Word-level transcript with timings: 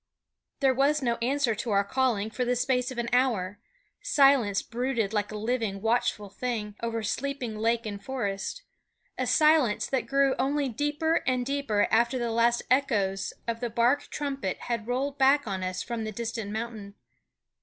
There 0.61 0.73
was 0.73 1.03
no 1.03 1.17
answer 1.21 1.53
to 1.53 1.69
our 1.69 1.83
calling 1.83 2.31
for 2.31 2.43
the 2.43 2.55
space 2.55 2.89
of 2.89 2.97
an 2.97 3.07
hour; 3.13 3.59
silence 4.01 4.63
brooded 4.63 5.13
like 5.13 5.31
a 5.31 5.37
living, 5.37 5.79
watchful 5.79 6.27
thing 6.31 6.75
over 6.81 7.03
sleeping 7.03 7.55
lake 7.55 7.85
and 7.85 8.03
forest, 8.03 8.63
a 9.19 9.27
silence 9.27 9.85
that 9.85 10.07
grew 10.07 10.33
only 10.39 10.69
deeper 10.69 11.17
and 11.27 11.45
deeper 11.45 11.87
after 11.91 12.17
the 12.17 12.31
last 12.31 12.63
echoes 12.71 13.31
of 13.47 13.59
the 13.59 13.69
bark 13.69 14.07
trumpet 14.09 14.57
had 14.61 14.87
rolled 14.87 15.19
back 15.19 15.45
on 15.47 15.61
us 15.63 15.83
from 15.83 16.03
the 16.03 16.11
distant 16.11 16.49
mountain. 16.49 16.95